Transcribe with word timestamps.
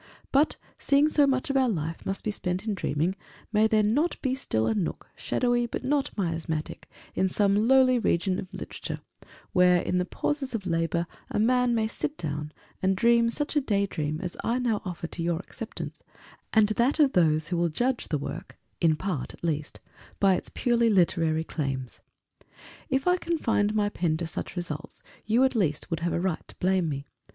But, 0.31 0.57
seeing 0.79 1.09
so 1.09 1.27
much 1.27 1.51
of 1.51 1.57
our 1.57 1.69
life 1.69 2.07
must 2.07 2.23
be 2.23 2.31
spent 2.31 2.65
in 2.65 2.73
dreaming, 2.73 3.15
may 3.53 3.67
there 3.67 3.83
not 3.83 4.19
be 4.23 4.31
a 4.31 4.35
still 4.35 4.73
nook, 4.73 5.07
shadowy, 5.15 5.67
but 5.67 5.83
not 5.83 6.09
miasmatic, 6.17 6.89
in 7.13 7.29
some 7.29 7.67
lowly 7.67 7.99
region 7.99 8.39
of 8.39 8.51
literature, 8.51 9.01
where, 9.53 9.79
in 9.83 9.99
the 9.99 10.05
pauses 10.05 10.55
of 10.55 10.65
labour, 10.65 11.05
a 11.29 11.37
man 11.37 11.75
may 11.75 11.87
sit 11.87 12.17
down, 12.17 12.51
and 12.81 12.97
dream 12.97 13.29
such 13.29 13.55
a 13.55 13.61
day 13.61 13.85
dream 13.85 14.19
as 14.21 14.35
I 14.43 14.57
now 14.57 14.81
offer 14.85 15.05
to 15.05 15.21
your 15.21 15.37
acceptance, 15.39 16.01
and 16.51 16.69
that 16.69 16.99
of 16.99 17.13
those 17.13 17.49
who 17.49 17.57
will 17.57 17.69
judge 17.69 18.07
the 18.07 18.17
work, 18.17 18.57
in 18.79 18.95
part 18.95 19.35
at 19.35 19.43
least, 19.43 19.81
by 20.19 20.33
its 20.33 20.49
purely 20.49 20.89
literary 20.89 21.43
claims? 21.43 21.99
If 22.89 23.05
I 23.05 23.17
confined 23.17 23.75
my 23.75 23.89
pen 23.89 24.17
to 24.17 24.25
such 24.25 24.55
results, 24.55 25.03
you, 25.27 25.43
at 25.43 25.53
least, 25.53 25.91
would 25.91 25.99
have 25.99 26.11
a 26.13 26.19
right 26.19 26.47
to 26.47 26.55
blame 26.55 26.89
me. 26.89 27.05